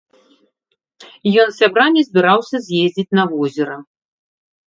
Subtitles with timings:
[1.43, 3.77] Ён з сябрамі збіраўся з'ездзіць на возера.